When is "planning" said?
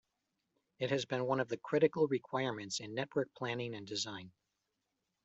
3.35-3.75